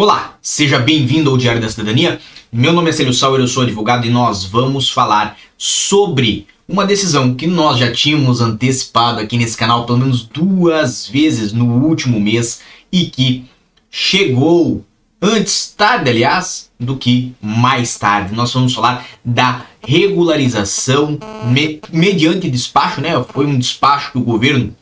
[0.00, 2.20] Olá, seja bem-vindo ao Diário da Cidadania.
[2.52, 7.34] Meu nome é Célio Sauer, eu sou advogado e nós vamos falar sobre uma decisão
[7.34, 12.60] que nós já tínhamos antecipado aqui nesse canal pelo menos duas vezes no último mês
[12.92, 13.46] e que
[13.90, 14.84] chegou
[15.20, 18.36] antes tarde, aliás, do que mais tarde.
[18.36, 23.20] Nós vamos falar da regularização me mediante despacho, né?
[23.30, 24.72] Foi um despacho que o governo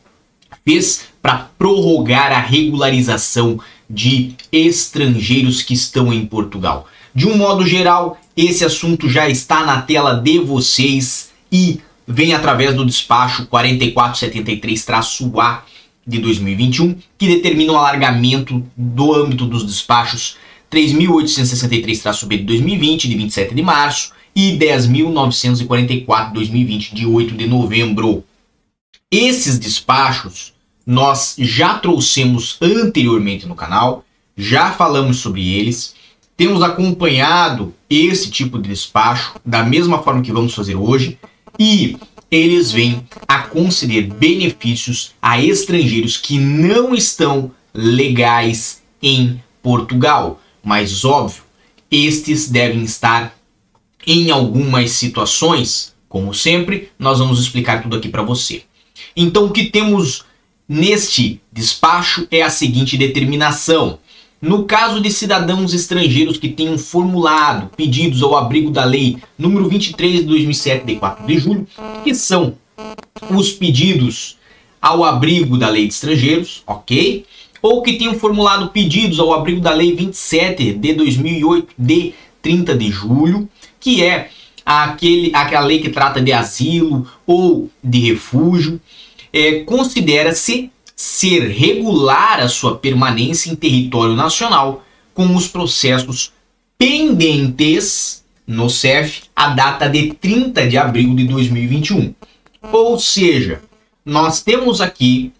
[0.63, 6.87] fez para prorrogar a regularização de estrangeiros que estão em Portugal.
[7.13, 12.75] De um modo geral, esse assunto já está na tela de vocês e vem através
[12.75, 15.63] do despacho 4473-A
[16.05, 20.37] de 2021, que determina o alargamento do âmbito dos despachos
[20.71, 28.23] 3.863-B de 2020, de 27 de março, e 10.944 de 2020, de 8 de novembro.
[29.11, 30.53] Esses despachos
[30.87, 34.05] nós já trouxemos anteriormente no canal,
[34.37, 35.93] já falamos sobre eles,
[36.37, 41.19] temos acompanhado esse tipo de despacho da mesma forma que vamos fazer hoje
[41.59, 41.97] e
[42.31, 50.39] eles vêm a conceder benefícios a estrangeiros que não estão legais em Portugal.
[50.63, 51.43] Mas óbvio,
[51.91, 53.35] estes devem estar
[54.05, 58.63] em algumas situações, como sempre, nós vamos explicar tudo aqui para você.
[59.15, 60.26] Então, o que temos
[60.67, 63.99] neste despacho é a seguinte determinação.
[64.39, 70.19] No caso de cidadãos estrangeiros que tenham formulado pedidos ao abrigo da lei número 23
[70.19, 71.67] de 2007, de 4 de julho,
[72.03, 72.55] que são
[73.31, 74.37] os pedidos
[74.79, 77.25] ao abrigo da lei de estrangeiros, ok?
[77.61, 82.13] Ou que tenham formulado pedidos ao abrigo da lei 27 de 2008, de
[82.43, 84.29] 30 de julho, que é
[84.63, 88.79] aquele, aquela lei que trata de asilo ou de refúgio,
[89.31, 96.31] é, considera-se ser regular a sua permanência em território nacional com os processos
[96.77, 102.13] pendentes no CEF a data de 30 de abril de 2021.
[102.71, 103.61] Ou seja,
[104.05, 105.31] nós temos aqui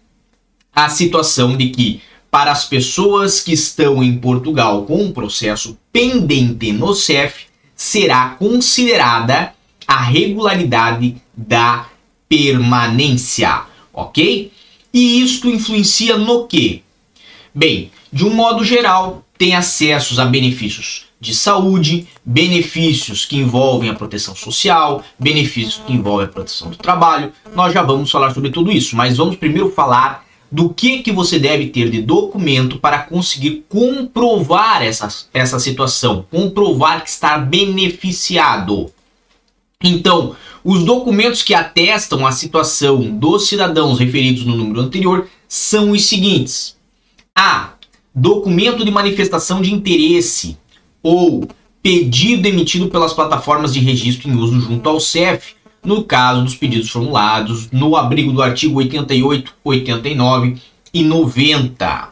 [0.74, 6.72] a situação de que para as pessoas que estão em Portugal com um processo pendente
[6.72, 9.54] no CEF, será considerada
[9.86, 11.88] a regularidade da
[12.28, 13.62] permanência
[13.98, 14.52] ok?
[14.92, 16.82] E isto influencia no que?
[17.54, 23.94] Bem, de um modo geral, tem acessos a benefícios de saúde, benefícios que envolvem a
[23.94, 27.32] proteção social, benefícios que envolvem a proteção do trabalho.
[27.54, 31.38] Nós já vamos falar sobre tudo isso, mas vamos primeiro falar do que, que você
[31.38, 38.90] deve ter de documento para conseguir comprovar essa, essa situação, comprovar que está beneficiado.
[39.82, 46.04] Então, os documentos que atestam a situação dos cidadãos referidos no número anterior são os
[46.06, 46.76] seguintes:
[47.34, 47.74] A.
[48.14, 50.58] Documento de manifestação de interesse
[51.02, 51.48] ou
[51.80, 55.54] pedido emitido pelas plataformas de registro em uso junto ao CEF,
[55.84, 60.56] no caso dos pedidos formulados no abrigo do artigo 88, 89
[60.92, 62.08] e 90.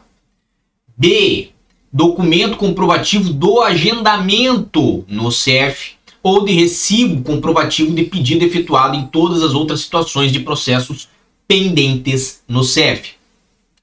[0.96, 1.50] B.
[1.92, 5.95] Documento comprovativo do agendamento no CEF
[6.26, 11.08] ou de recibo comprovativo de pedido efetuado em todas as outras situações de processos
[11.46, 13.12] pendentes no CEF.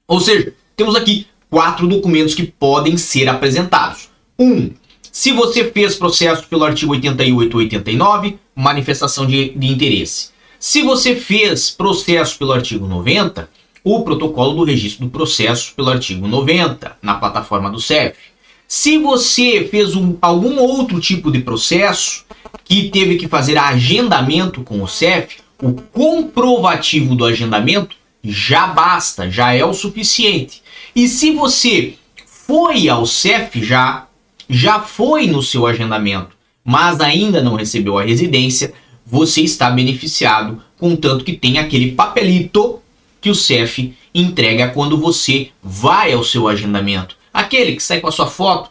[0.06, 4.10] Ou seja, temos aqui quatro documentos que podem ser apresentados.
[4.38, 4.72] Um,
[5.10, 10.28] se você fez processo pelo artigo 88 ou 89, manifestação de, de interesse.
[10.60, 13.48] Se você fez processo pelo artigo 90,
[13.82, 18.33] o protocolo do registro do processo pelo artigo 90 na plataforma do CEF.
[18.66, 22.24] Se você fez um, algum outro tipo de processo
[22.64, 29.52] que teve que fazer agendamento com o CEF, o comprovativo do agendamento já basta, já
[29.54, 30.62] é o suficiente.
[30.96, 31.94] E se você
[32.26, 34.06] foi ao CEF já,
[34.48, 38.72] já foi no seu agendamento, mas ainda não recebeu a residência,
[39.06, 42.80] você está beneficiado, contanto que tem aquele papelito
[43.20, 47.16] que o CEF entrega quando você vai ao seu agendamento.
[47.34, 48.70] Aquele que sai com a sua foto,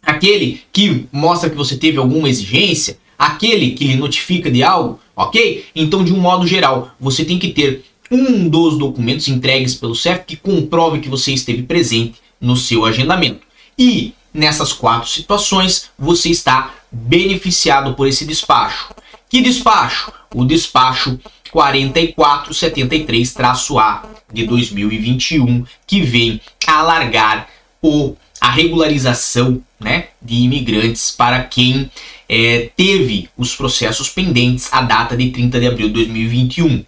[0.00, 5.66] aquele que mostra que você teve alguma exigência, aquele que lhe notifica de algo, ok?
[5.74, 10.22] Então, de um modo geral, você tem que ter um dos documentos entregues pelo CEF
[10.24, 13.40] que comprove que você esteve presente no seu agendamento.
[13.76, 18.94] E nessas quatro situações, você está beneficiado por esse despacho.
[19.28, 20.10] Que despacho?
[20.34, 21.18] O despacho
[21.52, 27.48] 4473-A de 2021, que vem alargar
[27.82, 31.90] o, a regularização né, de imigrantes para quem
[32.28, 36.84] é, teve os processos pendentes à data de 30 de abril de 2021.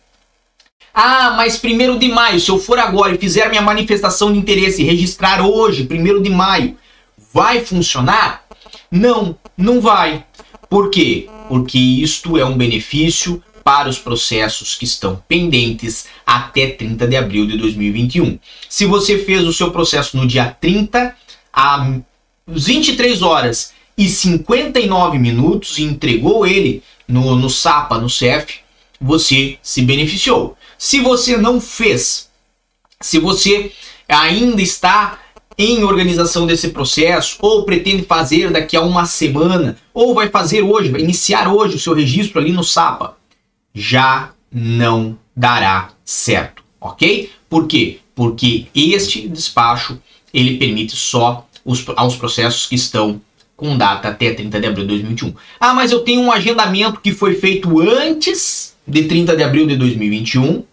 [0.92, 4.82] Ah, mas primeiro de maio, se eu for agora e fizer minha manifestação de interesse
[4.82, 6.76] e registrar hoje, primeiro de maio,
[7.32, 8.44] vai funcionar?
[8.90, 10.25] Não, não vai.
[10.69, 11.28] Por quê?
[11.48, 17.46] Porque isto é um benefício para os processos que estão pendentes até 30 de abril
[17.46, 18.38] de 2021.
[18.68, 21.14] Se você fez o seu processo no dia 30,
[21.52, 22.00] às
[22.46, 28.60] 23 horas e 59 minutos e entregou ele no, no SAPA, no CEF,
[29.00, 30.56] você se beneficiou.
[30.78, 32.28] Se você não fez,
[33.00, 33.72] se você
[34.08, 35.18] ainda está
[35.56, 40.90] em organização desse processo, ou pretende fazer daqui a uma semana, ou vai fazer hoje,
[40.90, 43.19] vai iniciar hoje o seu registro ali no SAPA,
[43.75, 47.31] já não dará certo, ok?
[47.49, 48.00] Por quê?
[48.14, 49.99] Porque este despacho
[50.32, 53.20] ele permite só os, aos processos que estão
[53.56, 55.34] com data até 30 de abril de 2021.
[55.58, 59.76] Ah, mas eu tenho um agendamento que foi feito antes de 30 de abril de
[59.76, 60.64] 2021,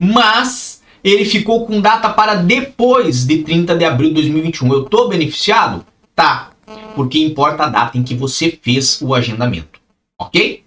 [0.00, 4.72] mas ele ficou com data para depois de 30 de abril de 2021.
[4.72, 5.84] Eu estou beneficiado?
[6.14, 6.52] Tá,
[6.94, 9.80] porque importa a data em que você fez o agendamento,
[10.18, 10.64] ok?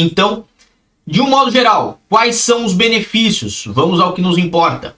[0.00, 0.44] Então,
[1.06, 3.64] de um modo geral, quais são os benefícios?
[3.66, 4.96] Vamos ao que nos importa.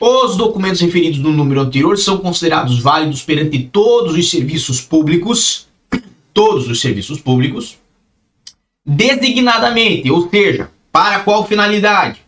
[0.00, 5.68] Os documentos referidos no número anterior são considerados válidos perante todos os serviços públicos,
[6.32, 7.76] todos os serviços públicos,
[8.84, 12.20] designadamente, ou seja, para qual finalidade?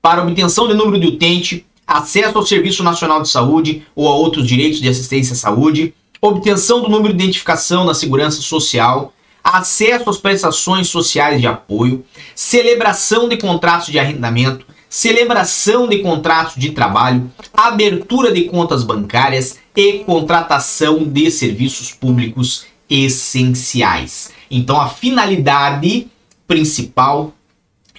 [0.00, 4.46] Para obtenção de número de utente, acesso ao Serviço Nacional de Saúde ou a outros
[4.46, 9.12] direitos de assistência à saúde, obtenção do número de identificação na segurança social,
[9.52, 12.04] acesso às prestações sociais de apoio,
[12.34, 20.00] celebração de contratos de arrendamento, celebração de contratos de trabalho, abertura de contas bancárias e
[20.00, 24.30] contratação de serviços públicos essenciais.
[24.50, 26.08] Então a finalidade
[26.46, 27.34] principal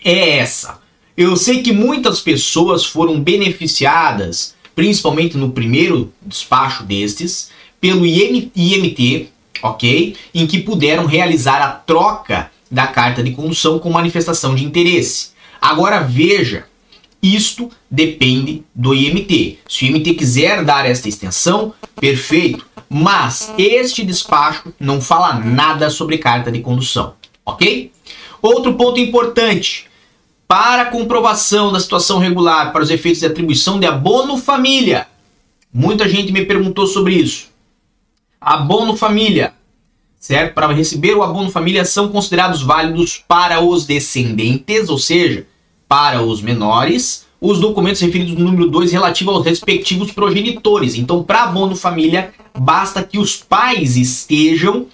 [0.04, 0.80] é essa.
[1.16, 7.50] Eu sei que muitas pessoas foram beneficiadas, principalmente no primeiro despacho destes,
[7.80, 9.30] pelo IMT,
[9.62, 10.16] ok?
[10.34, 15.30] Em que puderam realizar a troca da carta de condução com manifestação de interesse.
[15.62, 16.66] Agora veja,
[17.22, 19.60] isto depende do IMT.
[19.68, 22.66] Se o IMT quiser dar esta extensão, perfeito.
[22.90, 27.14] Mas este despacho não fala nada sobre carta de condução,
[27.46, 27.92] ok?
[28.42, 29.88] Outro ponto importante.
[30.48, 35.08] Para comprovação da situação regular para os efeitos de atribuição de abono família.
[35.72, 37.49] Muita gente me perguntou sobre isso.
[38.42, 39.54] Abono família,
[40.20, 40.54] certo?
[40.54, 45.46] Para receber o abono família são considerados válidos para os descendentes, ou seja,
[45.88, 50.96] para os menores, os documentos referidos no número 2 relativo aos respectivos progenitores.
[50.96, 54.88] Então, para abono família, basta que os pais estejam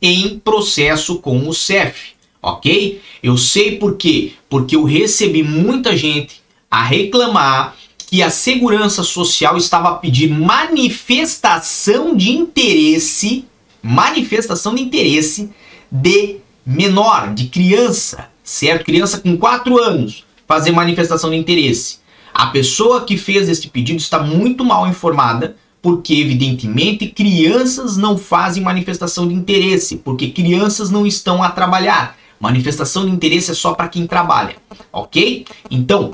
[0.00, 2.12] em processo com o CEF,
[2.42, 3.00] ok?
[3.22, 4.34] Eu sei por quê?
[4.48, 6.40] Porque eu recebi muita gente
[6.70, 7.74] a reclamar
[8.06, 13.44] que a segurança social estava a pedir manifestação de interesse,
[13.82, 15.50] manifestação de interesse
[15.90, 18.84] de menor, de criança, certo?
[18.84, 21.98] Criança com 4 anos fazer manifestação de interesse.
[22.32, 28.62] A pessoa que fez este pedido está muito mal informada, porque evidentemente crianças não fazem
[28.62, 32.16] manifestação de interesse, porque crianças não estão a trabalhar.
[32.38, 34.56] Manifestação de interesse é só para quem trabalha,
[34.92, 35.46] ok?
[35.70, 36.12] Então,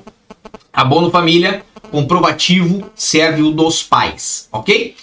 [0.83, 4.95] abono família, comprovativo serve o dos pais, ok?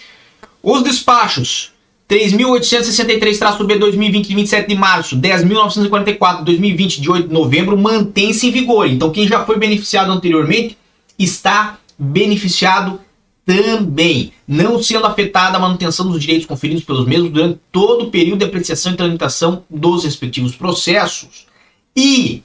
[0.62, 1.72] Os despachos
[2.10, 8.88] 3.863-B 2020 de 27 de março, 10.944 2020 de 8 de novembro mantém-se em vigor.
[8.88, 10.78] Então quem já foi beneficiado anteriormente
[11.18, 13.00] está beneficiado
[13.46, 18.40] também, não sendo afetada a manutenção dos direitos conferidos pelos mesmos durante todo o período
[18.40, 21.48] de apreciação e tramitação dos respectivos processos.
[21.96, 22.44] E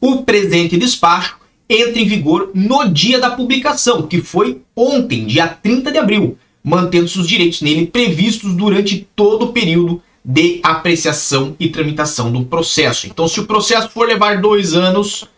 [0.00, 1.36] o presente despacho
[1.68, 7.06] entra em vigor no dia da publicação, que foi ontem, dia 30 de abril mantendo
[7.06, 13.06] seus direitos nele previstos durante todo o período de apreciação e tramitação do processo.
[13.06, 15.28] Então, se o processo for levar dois anos,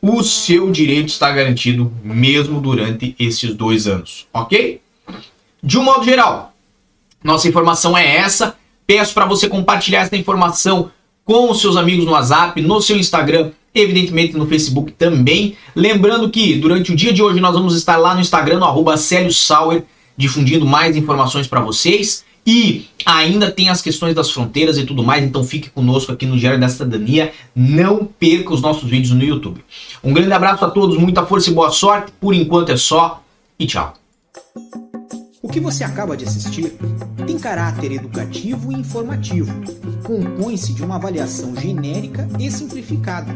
[0.00, 4.80] o seu direito está garantido mesmo durante esses dois anos, ok?
[5.62, 6.54] De um modo geral,
[7.22, 8.56] nossa informação é essa.
[8.86, 10.90] Peço para você compartilhar essa informação
[11.22, 15.56] com os seus amigos no WhatsApp, no seu Instagram, evidentemente no Facebook também.
[15.74, 18.96] Lembrando que durante o dia de hoje nós vamos estar lá no Instagram, no arroba
[18.96, 19.84] Sauer,
[20.16, 22.24] difundindo mais informações para vocês.
[22.46, 26.38] E ainda tem as questões das fronteiras e tudo mais, então fique conosco aqui no
[26.38, 27.32] Diário da Cidadania.
[27.54, 29.64] Não perca os nossos vídeos no YouTube.
[30.02, 32.12] Um grande abraço a todos, muita força e boa sorte.
[32.20, 33.22] Por enquanto é só
[33.58, 33.94] e tchau.
[35.42, 36.72] O que você acaba de assistir
[37.26, 39.52] tem caráter educativo e informativo.
[40.04, 43.34] Compõe-se de uma avaliação genérica e simplificada.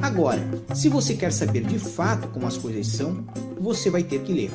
[0.00, 0.42] Agora,
[0.74, 3.24] se você quer saber de fato como as coisas são,
[3.60, 4.50] você vai ter que ler.